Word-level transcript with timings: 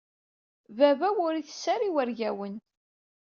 Baba-w 0.77 1.17
ur 1.27 1.33
itess 1.35 1.65
ara 1.73 1.85
iwergawen. 1.89 2.55